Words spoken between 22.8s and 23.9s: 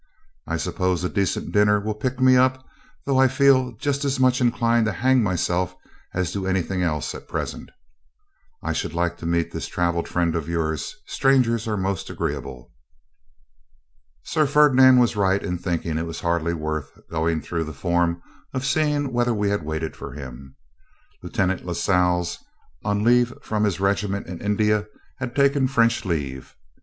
on leave from his